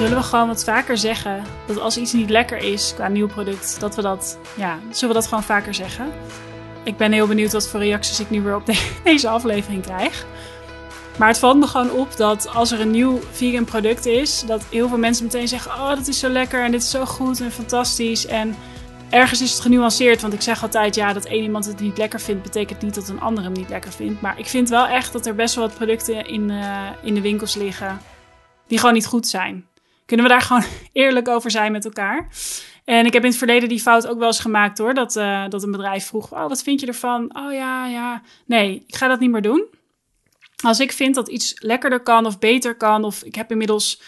[0.00, 3.80] Zullen we gewoon wat vaker zeggen dat als iets niet lekker is qua nieuw product,
[3.80, 6.12] dat we dat, ja, zullen we dat gewoon vaker zeggen?
[6.82, 8.62] Ik ben heel benieuwd wat voor reacties ik nu weer op
[9.04, 10.26] deze aflevering krijg.
[11.18, 14.64] Maar het valt me gewoon op dat als er een nieuw vegan product is, dat
[14.70, 17.40] heel veel mensen meteen zeggen: Oh, dat is zo lekker en dit is zo goed
[17.40, 18.26] en fantastisch.
[18.26, 18.56] En
[19.10, 22.20] ergens is het genuanceerd, want ik zeg altijd: ja, dat één iemand het niet lekker
[22.20, 24.20] vindt, betekent niet dat een ander hem niet lekker vindt.
[24.20, 27.20] Maar ik vind wel echt dat er best wel wat producten in, uh, in de
[27.20, 28.00] winkels liggen
[28.70, 29.69] die gewoon niet goed zijn.
[30.10, 32.28] Kunnen we daar gewoon eerlijk over zijn met elkaar?
[32.84, 34.94] En ik heb in het verleden die fout ook wel eens gemaakt hoor.
[34.94, 37.36] Dat, uh, dat een bedrijf vroeg: Oh, wat vind je ervan?
[37.36, 38.22] Oh ja, ja.
[38.46, 39.64] Nee, ik ga dat niet meer doen.
[40.64, 44.02] Als ik vind dat iets lekkerder kan of beter kan, of ik heb inmiddels,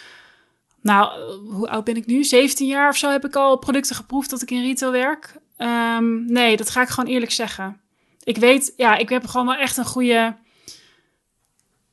[0.81, 1.21] nou,
[1.51, 2.25] hoe oud ben ik nu?
[2.25, 5.35] 17 jaar of zo heb ik al producten geproefd dat ik in retail werk.
[5.59, 7.81] Um, nee, dat ga ik gewoon eerlijk zeggen.
[8.23, 10.37] Ik weet, ja, ik heb gewoon wel echt een goede.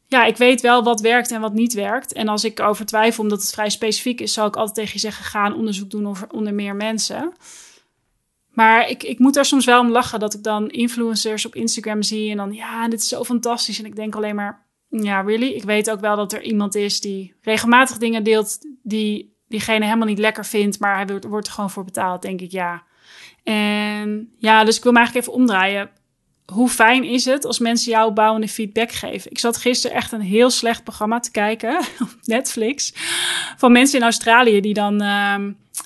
[0.09, 2.13] Ja, ik weet wel wat werkt en wat niet werkt.
[2.13, 4.99] En als ik over twijfel, omdat het vrij specifiek is, zal ik altijd tegen je
[4.99, 7.33] zeggen: ga een onderzoek doen over, onder meer mensen.
[8.49, 12.03] Maar ik, ik moet er soms wel om lachen dat ik dan influencers op Instagram
[12.03, 13.79] zie en dan, ja, dit is zo fantastisch.
[13.79, 15.47] En ik denk alleen maar, ja, really?
[15.47, 20.07] Ik weet ook wel dat er iemand is die regelmatig dingen deelt die diegene helemaal
[20.07, 22.83] niet lekker vindt, maar hij wordt, wordt er gewoon voor betaald, denk ik, ja.
[23.43, 25.89] En ja, dus ik wil me eigenlijk even omdraaien.
[26.51, 29.31] Hoe fijn is het als mensen jou bouwende feedback geven?
[29.31, 32.93] Ik zat gisteren echt een heel slecht programma te kijken op Netflix
[33.57, 35.01] van mensen in Australië die dan...
[35.03, 35.35] Uh,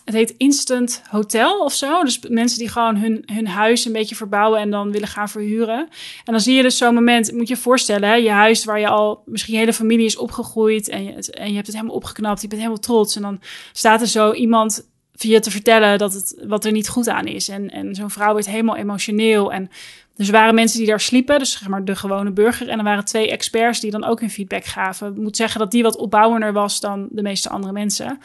[0.05, 2.03] het heet Instant Hotel of zo.
[2.03, 5.79] Dus mensen die gewoon hun, hun huis een beetje verbouwen en dan willen gaan verhuren.
[6.25, 8.87] En dan zie je dus zo'n moment, moet je je voorstellen, je huis waar je
[8.87, 12.41] al misschien je hele familie is opgegroeid en je, en je hebt het helemaal opgeknapt,
[12.41, 13.15] je bent helemaal trots.
[13.15, 13.39] En dan
[13.71, 17.49] staat er zo iemand je te vertellen dat het wat er niet goed aan is.
[17.49, 19.51] En, en zo'n vrouw wordt helemaal emotioneel.
[19.51, 19.69] En
[20.15, 22.69] dus er waren mensen die daar sliepen, dus zeg maar de gewone burger.
[22.69, 25.11] En er waren twee experts die dan ook hun feedback gaven.
[25.11, 28.05] Ik moet zeggen dat die wat opbouwender was dan de meeste andere mensen.
[28.05, 28.17] Maar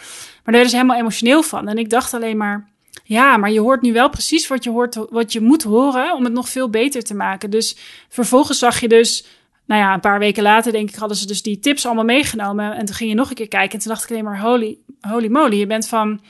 [0.45, 1.69] daar werden ze helemaal emotioneel van.
[1.69, 2.69] En ik dacht alleen maar,
[3.05, 6.25] ja, maar je hoort nu wel precies wat je, hoort, wat je moet horen om
[6.25, 7.51] het nog veel beter te maken.
[7.51, 7.77] Dus
[8.09, 9.27] vervolgens zag je dus,
[9.67, 12.73] nou ja, een paar weken later denk ik hadden ze dus die tips allemaal meegenomen.
[12.73, 14.79] En toen ging je nog een keer kijken en toen dacht ik alleen maar, holy,
[15.01, 16.21] holy moly, je bent van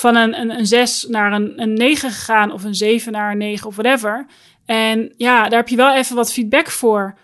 [0.00, 3.38] van een, een, een 6 naar een, een 9 gegaan of een 7 naar een
[3.38, 4.26] 9 of whatever.
[4.66, 7.18] En ja, daar heb je wel even wat feedback voor,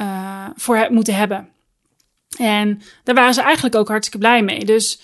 [0.00, 1.48] uh, voor moeten hebben.
[2.38, 4.64] En daar waren ze eigenlijk ook hartstikke blij mee.
[4.64, 5.00] Dus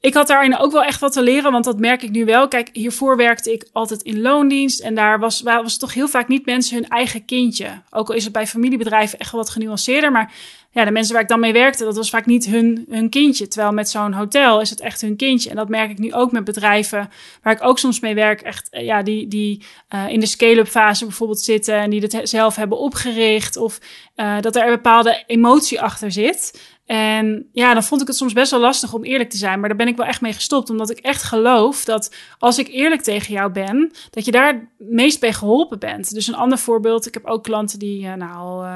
[0.00, 2.48] ik had daarin ook wel echt wat te leren, want dat merk ik nu wel.
[2.48, 6.46] Kijk, hiervoor werkte ik altijd in loondienst en daar was, was toch heel vaak niet
[6.46, 7.82] mensen hun eigen kindje.
[7.90, 10.32] Ook al is het bij familiebedrijven echt wel wat genuanceerder, maar
[10.72, 13.48] ja, de mensen waar ik dan mee werkte, dat was vaak niet hun, hun kindje.
[13.48, 15.50] Terwijl met zo'n hotel is het echt hun kindje.
[15.50, 17.10] En dat merk ik nu ook met bedrijven
[17.42, 18.40] waar ik ook soms mee werk.
[18.40, 19.64] Echt, eh, ja, die, die
[19.94, 23.56] uh, in de scale-up fase bijvoorbeeld zitten en die het zelf hebben opgericht.
[23.56, 23.78] Of
[24.16, 26.60] uh, dat er een bepaalde emotie achter zit.
[26.86, 29.60] En ja, dan vond ik het soms best wel lastig om eerlijk te zijn.
[29.60, 30.70] Maar daar ben ik wel echt mee gestopt.
[30.70, 35.20] Omdat ik echt geloof dat als ik eerlijk tegen jou ben, dat je daar meest
[35.20, 36.14] bij geholpen bent.
[36.14, 37.06] Dus een ander voorbeeld.
[37.06, 38.66] Ik heb ook klanten die uh, nou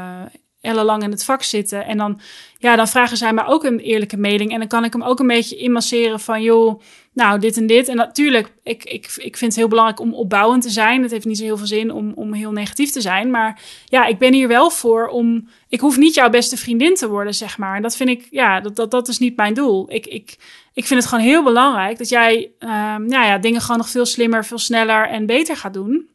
[0.65, 1.87] ellenlang in het vak zitten.
[1.87, 2.21] En dan,
[2.59, 4.53] ja, dan vragen zij mij ook een eerlijke mening.
[4.53, 6.81] En dan kan ik hem ook een beetje inmasseren van, joh,
[7.13, 7.89] nou, dit en dit.
[7.89, 11.03] En natuurlijk, ik, ik, ik vind het heel belangrijk om opbouwend te zijn.
[11.03, 13.31] Het heeft niet zo heel veel zin om, om heel negatief te zijn.
[13.31, 15.49] Maar ja, ik ben hier wel voor om...
[15.69, 17.77] Ik hoef niet jouw beste vriendin te worden, zeg maar.
[17.77, 19.93] En dat vind ik, ja, dat, dat, dat is niet mijn doel.
[19.93, 20.37] Ik, ik,
[20.73, 24.07] ik vind het gewoon heel belangrijk dat jij um, nou ja, dingen gewoon nog veel
[24.07, 26.09] slimmer, veel sneller en beter gaat doen.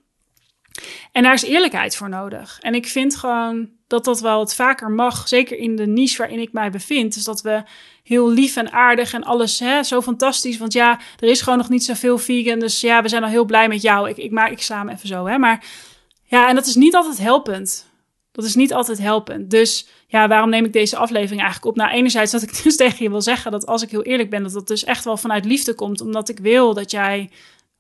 [1.11, 2.59] En daar is eerlijkheid voor nodig.
[2.61, 5.27] En ik vind gewoon dat dat wel wat vaker mag.
[5.27, 7.13] Zeker in de niche waarin ik mij bevind.
[7.13, 7.63] Dus dat we
[8.03, 10.57] heel lief en aardig en alles hè, zo fantastisch.
[10.57, 12.59] Want ja, er is gewoon nog niet zoveel vegan.
[12.59, 14.09] Dus ja, we zijn al heel blij met jou.
[14.09, 15.25] Ik, ik maak ik samen even zo.
[15.25, 15.37] Hè.
[15.37, 15.65] Maar
[16.23, 17.87] ja, en dat is niet altijd helpend.
[18.31, 19.49] Dat is niet altijd helpend.
[19.49, 21.75] Dus ja, waarom neem ik deze aflevering eigenlijk op?
[21.75, 24.43] Nou, enerzijds dat ik dus tegen je wil zeggen dat als ik heel eerlijk ben,
[24.43, 26.01] dat dat dus echt wel vanuit liefde komt.
[26.01, 27.29] Omdat ik wil dat jij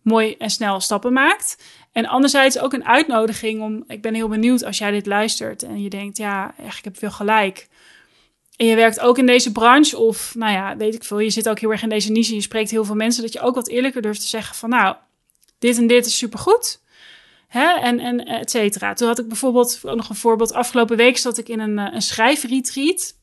[0.01, 1.57] mooi en snel stappen maakt.
[1.91, 5.81] En anderzijds ook een uitnodiging om, ik ben heel benieuwd als jij dit luistert en
[5.81, 7.67] je denkt, ja, echt, ik heb veel gelijk.
[8.55, 11.49] En je werkt ook in deze branche of, nou ja, weet ik veel, je zit
[11.49, 13.67] ook heel erg in deze niche je spreekt heel veel mensen, dat je ook wat
[13.67, 14.95] eerlijker durft te zeggen van, nou,
[15.59, 16.81] dit en dit is supergoed.
[17.47, 17.79] Hè?
[17.79, 18.93] En, en et cetera.
[18.93, 22.01] Toen had ik bijvoorbeeld, ook nog een voorbeeld, afgelopen week zat ik in een, een
[22.01, 23.15] schrijfretreat.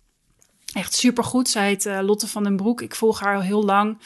[0.73, 1.49] Echt supergoed.
[1.49, 2.81] Zij heet uh, Lotte van den Broek.
[2.81, 3.99] Ik volg haar al heel lang.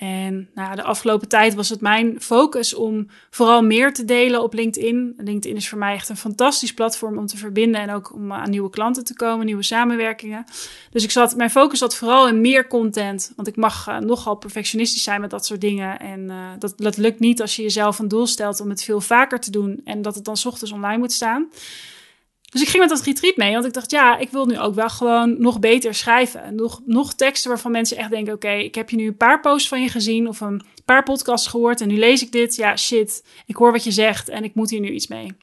[0.00, 4.54] En nou, de afgelopen tijd was het mijn focus om vooral meer te delen op
[4.54, 5.14] LinkedIn.
[5.16, 8.50] LinkedIn is voor mij echt een fantastisch platform om te verbinden en ook om aan
[8.50, 10.44] nieuwe klanten te komen, nieuwe samenwerkingen.
[10.90, 14.34] Dus ik zat, mijn focus zat vooral in meer content, want ik mag uh, nogal
[14.34, 15.98] perfectionistisch zijn met dat soort dingen.
[15.98, 19.00] En uh, dat, dat lukt niet als je jezelf een doel stelt om het veel
[19.00, 21.48] vaker te doen en dat het dan ochtends online moet staan.
[22.50, 24.74] Dus ik ging met dat retreat mee, want ik dacht, ja, ik wil nu ook
[24.74, 26.54] wel gewoon nog beter schrijven.
[26.54, 29.68] Nog, nog teksten waarvan mensen echt denken, oké, ik heb je nu een paar posts
[29.68, 32.56] van je gezien of een paar podcasts gehoord en nu lees ik dit.
[32.56, 35.36] Ja, shit, ik hoor wat je zegt en ik moet hier nu iets mee.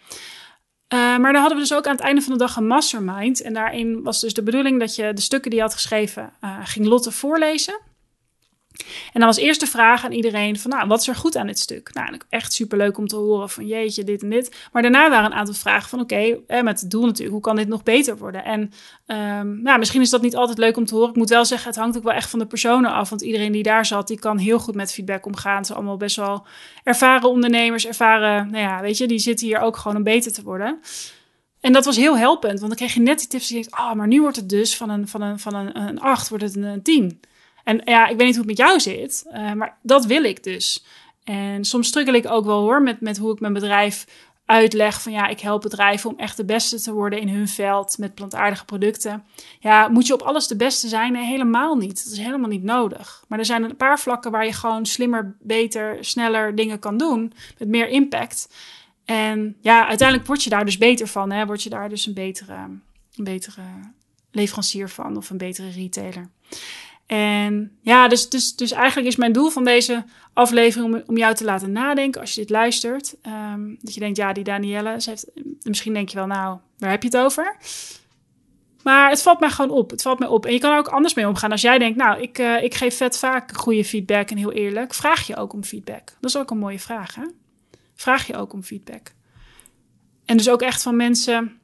[0.94, 3.42] Uh, maar dan hadden we dus ook aan het einde van de dag een mastermind.
[3.42, 6.60] En daarin was dus de bedoeling dat je de stukken die je had geschreven uh,
[6.63, 7.80] ging Lotte voorlezen.
[8.85, 11.47] En dan was eerst de vraag aan iedereen van, nou, wat is er goed aan
[11.47, 11.94] dit stuk?
[11.94, 14.56] Nou, echt superleuk om te horen van, jeetje, dit en dit.
[14.71, 17.68] Maar daarna waren een aantal vragen van, oké, met het doel natuurlijk, hoe kan dit
[17.68, 18.44] nog beter worden?
[18.44, 18.71] En
[19.39, 21.09] um, nou, misschien is dat niet altijd leuk om te horen.
[21.09, 23.09] Ik moet wel zeggen, het hangt ook wel echt van de personen af.
[23.09, 25.59] Want iedereen die daar zat, die kan heel goed met feedback omgaan.
[25.59, 26.45] Ze zijn allemaal best wel
[26.83, 30.44] ervaren ondernemers, ervaren, nou ja, weet je, die zitten hier ook gewoon om beter te
[30.44, 30.79] worden.
[31.59, 33.47] En dat was heel helpend, want dan kreeg je net die tips.
[33.47, 35.79] Die denkt, ah, oh, maar nu wordt het dus van een, van een, van een,
[35.79, 37.19] een 8 wordt het een 10.
[37.68, 40.44] En ja, ik weet niet hoe het met jou zit, uh, maar dat wil ik
[40.44, 40.86] dus.
[41.24, 44.06] En soms struggle ik ook wel hoor met, met hoe ik mijn bedrijf
[44.46, 47.98] uitleg van ja, ik help bedrijven om echt de beste te worden in hun veld
[47.98, 49.24] met plantaardige producten.
[49.60, 51.12] Ja, moet je op alles de beste zijn?
[51.12, 52.04] Nee, helemaal niet.
[52.04, 53.24] Dat is helemaal niet nodig.
[53.28, 57.34] Maar er zijn een paar vlakken waar je gewoon slimmer, beter, sneller dingen kan doen
[57.58, 58.50] met meer impact.
[59.06, 61.31] En ja, uiteindelijk word je daar dus beter van.
[61.31, 61.46] Hè?
[61.46, 62.56] Word je daar dus een betere,
[63.16, 63.62] een betere
[64.31, 66.30] leverancier van of een betere retailer.
[67.07, 71.36] En ja, dus, dus, dus eigenlijk is mijn doel van deze aflevering om, om jou
[71.36, 73.15] te laten nadenken als je dit luistert.
[73.54, 75.25] Um, dat je denkt, ja, die Danielle, ze heeft,
[75.62, 77.57] misschien denk je wel, nou, waar heb je het over?
[78.83, 79.89] Maar het valt mij gewoon op.
[79.89, 80.45] Het valt mij op.
[80.45, 81.51] En je kan er ook anders mee omgaan.
[81.51, 84.94] Als jij denkt, nou, ik, uh, ik geef vet vaak goede feedback en heel eerlijk.
[84.94, 86.06] Vraag je ook om feedback.
[86.19, 87.24] Dat is ook een mooie vraag, hè?
[87.95, 89.12] Vraag je ook om feedback.
[90.25, 91.60] En dus ook echt van mensen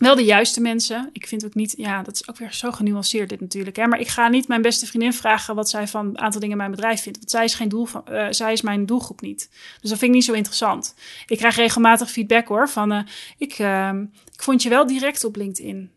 [0.00, 1.10] wel de juiste mensen.
[1.12, 3.76] Ik vind ook niet, ja, dat is ook weer zo genuanceerd dit natuurlijk.
[3.76, 3.86] Hè?
[3.86, 6.60] Maar ik ga niet mijn beste vriendin vragen wat zij van een aantal dingen in
[6.62, 7.18] mijn bedrijf vindt.
[7.18, 9.48] Want zij is geen doel van, uh, zij is mijn doelgroep niet.
[9.80, 10.94] Dus dat vind ik niet zo interessant.
[11.26, 13.00] Ik krijg regelmatig feedback hoor van, uh,
[13.38, 13.90] ik, uh,
[14.32, 15.90] ik vond je wel direct op LinkedIn.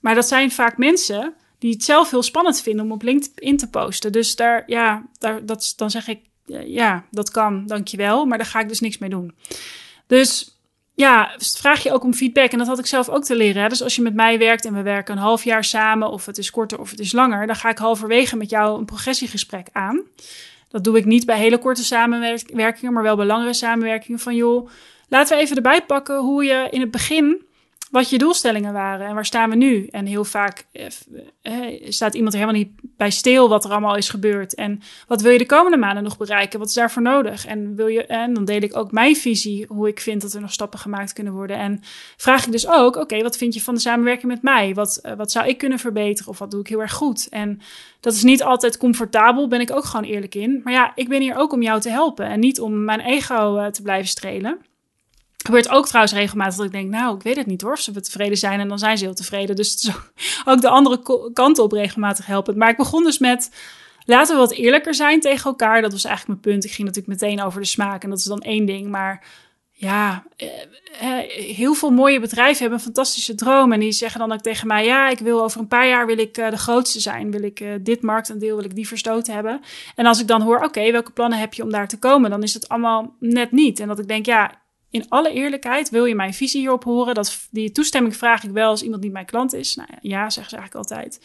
[0.00, 3.70] Maar dat zijn vaak mensen die het zelf heel spannend vinden om op LinkedIn te
[3.70, 4.12] posten.
[4.12, 6.20] Dus daar, ja, daar, dat, dan zeg ik,
[6.66, 8.24] ja, dat kan, dankjewel.
[8.24, 9.34] Maar daar ga ik dus niks mee doen.
[10.06, 10.59] Dus
[10.94, 12.50] ja, vraag je ook om feedback.
[12.50, 13.62] En dat had ik zelf ook te leren.
[13.62, 13.68] Hè?
[13.68, 16.38] Dus als je met mij werkt en we werken een half jaar samen, of het
[16.38, 20.02] is korter of het is langer, dan ga ik halverwege met jou een progressiegesprek aan.
[20.68, 24.18] Dat doe ik niet bij hele korte samenwerkingen, maar wel bij langere samenwerkingen.
[24.18, 24.68] Van joh,
[25.08, 27.48] laten we even erbij pakken hoe je in het begin
[27.90, 29.86] wat je doelstellingen waren en waar staan we nu.
[29.86, 30.86] En heel vaak eh,
[31.42, 34.54] eh, staat iemand er helemaal niet bij stil wat er allemaal is gebeurd.
[34.54, 36.58] En wat wil je de komende maanden nog bereiken?
[36.58, 37.46] Wat is daarvoor nodig?
[37.46, 40.40] En, wil je, en dan deel ik ook mijn visie, hoe ik vind dat er
[40.40, 41.56] nog stappen gemaakt kunnen worden.
[41.56, 41.80] En
[42.16, 44.74] vraag ik dus ook, oké, wat vind je van de samenwerking met mij?
[44.74, 47.28] Wat, uh, wat zou ik kunnen verbeteren of wat doe ik heel erg goed?
[47.28, 47.60] En
[48.00, 50.60] dat is niet altijd comfortabel, ben ik ook gewoon eerlijk in.
[50.64, 53.70] Maar ja, ik ben hier ook om jou te helpen en niet om mijn ego
[53.70, 54.58] te blijven strelen
[55.50, 58.00] gebeurt ook trouwens regelmatig dat ik denk, nou, ik weet het niet hoor, of ze
[58.00, 59.56] tevreden zijn en dan zijn ze heel tevreden.
[59.56, 59.90] Dus
[60.44, 62.58] ook de andere kant op regelmatig helpen.
[62.58, 63.50] Maar ik begon dus met,
[64.04, 65.82] laten we wat eerlijker zijn tegen elkaar.
[65.82, 66.64] Dat was eigenlijk mijn punt.
[66.64, 68.88] Ik ging natuurlijk meteen over de smaak en dat is dan één ding.
[68.88, 69.24] Maar
[69.72, 70.48] ja, eh,
[71.00, 73.72] eh, heel veel mooie bedrijven hebben een fantastische droom.
[73.72, 76.18] En die zeggen dan ook tegen mij: Ja, ik wil over een paar jaar wil
[76.18, 77.30] ik uh, de grootste zijn.
[77.30, 79.60] Wil ik dit marktaandeel, wil ik die verstoten hebben.
[79.94, 82.30] En als ik dan hoor: Oké, welke plannen heb je om daar te komen?
[82.30, 83.80] Dan is het allemaal net niet.
[83.80, 84.59] En dat ik denk: Ja,
[84.90, 87.14] in alle eerlijkheid, wil je mijn visie hierop horen?
[87.14, 89.74] Dat, die toestemming vraag ik wel als iemand niet mijn klant is.
[89.74, 91.20] Nou ja, zeggen ze eigenlijk altijd.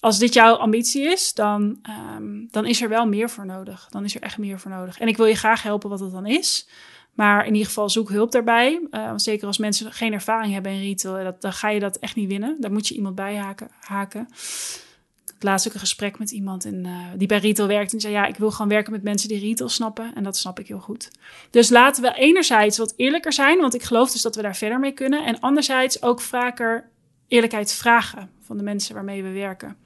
[0.00, 1.80] Als dit jouw ambitie is, dan,
[2.16, 3.86] um, dan is er wel meer voor nodig.
[3.90, 4.98] Dan is er echt meer voor nodig.
[4.98, 6.68] En ik wil je graag helpen wat het dan is.
[7.14, 8.80] Maar in ieder geval zoek hulp daarbij.
[8.90, 12.16] Uh, zeker als mensen geen ervaring hebben in retail, dat, dan ga je dat echt
[12.16, 12.56] niet winnen.
[12.60, 13.70] Daar moet je iemand bij haken.
[13.80, 14.28] haken
[15.42, 17.92] laatst ook een gesprek met iemand in, uh, die bij retail werkt.
[17.92, 20.14] En zei, ja, ik wil gewoon werken met mensen die retail snappen.
[20.14, 21.10] En dat snap ik heel goed.
[21.50, 24.78] Dus laten we enerzijds wat eerlijker zijn, want ik geloof dus dat we daar verder
[24.78, 25.24] mee kunnen.
[25.24, 26.90] En anderzijds ook vaker
[27.28, 29.76] eerlijkheid vragen van de mensen waarmee we werken.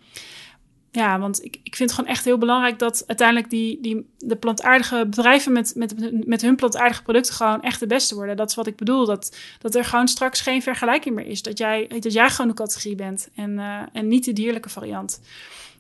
[0.95, 4.37] Ja, want ik, ik vind het gewoon echt heel belangrijk dat uiteindelijk die, die, de
[4.37, 8.37] plantaardige bedrijven met, met, met hun plantaardige producten gewoon echt de beste worden.
[8.37, 9.07] Dat is wat ik bedoel.
[9.07, 11.43] Dat, dat er gewoon straks geen vergelijking meer is.
[11.43, 15.21] Dat jij, dat jij gewoon de categorie bent en, uh, en niet de dierlijke variant.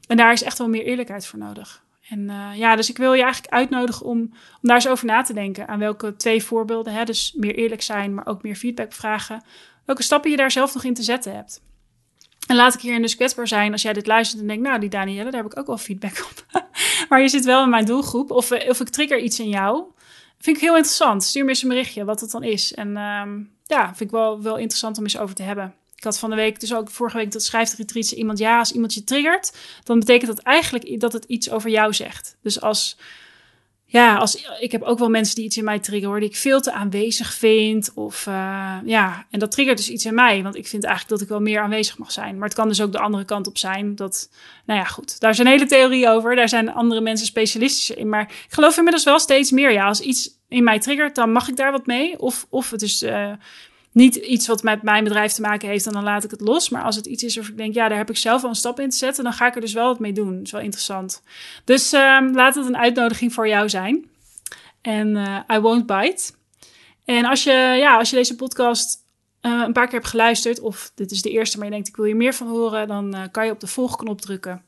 [0.06, 1.83] En daar is echt wel meer eerlijkheid voor nodig.
[2.09, 5.23] En uh, ja, dus ik wil je eigenlijk uitnodigen om, om daar eens over na
[5.23, 5.68] te denken.
[5.68, 9.42] Aan welke twee voorbeelden, hè, dus meer eerlijk zijn, maar ook meer feedback vragen.
[9.85, 11.62] Welke stappen je daar zelf nog in te zetten hebt.
[12.47, 14.89] En laat ik hier dus kwetsbaar zijn als jij dit luistert en denkt, nou, die
[14.89, 16.63] Danielle, daar heb ik ook wel feedback op.
[17.09, 18.31] maar je zit wel in mijn doelgroep.
[18.31, 19.85] Of, eh, of ik trigger iets in jou.
[20.39, 21.25] Vind ik heel interessant.
[21.25, 22.75] Stuur me eens een berichtje wat het dan is.
[22.75, 25.75] En um, ja, vind ik wel, wel interessant om eens over te hebben.
[25.97, 28.73] Ik had van de week, dus ook vorige week, dat schrijft retreats iemand, ja, als
[28.73, 32.37] iemand je triggert, dan betekent dat eigenlijk dat het iets over jou zegt.
[32.43, 32.97] Dus als
[33.95, 36.61] ja, als, ik heb ook wel mensen die iets in mij triggeren, die ik veel
[36.61, 37.91] te aanwezig vind.
[37.95, 40.43] Of uh, ja, en dat triggert dus iets in mij.
[40.43, 42.35] Want ik vind eigenlijk dat ik wel meer aanwezig mag zijn.
[42.35, 43.97] Maar het kan dus ook de andere kant op zijn.
[43.97, 44.31] Dat,
[44.67, 45.21] nou ja, goed.
[45.21, 46.37] Daar is een hele theorie over.
[46.37, 48.09] Daar zijn andere mensen specialistischer in.
[48.09, 49.73] Maar ik geloof inmiddels wel steeds meer.
[49.73, 52.19] Ja, als iets in mij triggert, dan mag ik daar wat mee.
[52.19, 53.03] Of, of het is.
[53.03, 53.33] Uh,
[53.95, 56.69] niet iets wat met mijn bedrijf te maken heeft en dan laat ik het los.
[56.69, 58.81] Maar als het iets is of ik denk, ja, daar heb ik zelf een stap
[58.81, 60.37] in te zetten, dan ga ik er dus wel wat mee doen.
[60.37, 61.23] Dat is wel interessant.
[61.65, 64.05] Dus uh, laat het een uitnodiging voor jou zijn.
[64.81, 66.33] En uh, I won't bite.
[67.05, 68.99] En als je, ja, als je deze podcast
[69.43, 71.97] uh, een paar keer hebt geluisterd, of dit is de eerste, maar je denkt, ik
[71.97, 74.63] wil hier meer van horen, dan uh, kan je op de volgknop drukken.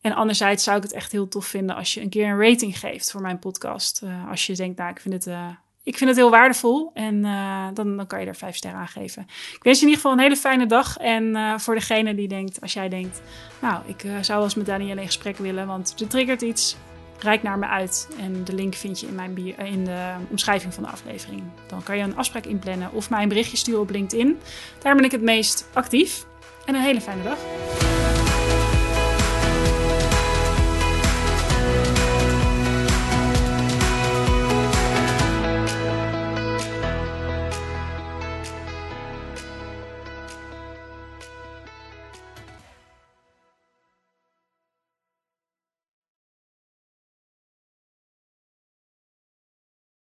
[0.00, 2.78] En anderzijds zou ik het echt heel tof vinden als je een keer een rating
[2.78, 4.02] geeft voor mijn podcast.
[4.30, 5.34] als je denkt, nou, ik vind het
[5.84, 8.88] ik vind het heel waardevol en uh, dan, dan kan je er vijf sterren aan
[8.88, 9.22] geven.
[9.52, 10.96] Ik wens je in ieder geval een hele fijne dag.
[10.96, 13.22] En uh, voor degene die denkt, als jij denkt,
[13.60, 16.76] nou, ik uh, zou wel eens met Danielle in gesprek willen, want ze triggert iets,
[17.18, 18.08] reik naar me uit.
[18.18, 21.42] En de link vind je in, mijn in de omschrijving van de aflevering.
[21.66, 24.38] Dan kan je een afspraak inplannen of mij een berichtje sturen op LinkedIn.
[24.78, 26.26] Daar ben ik het meest actief.
[26.64, 27.38] En een hele fijne dag.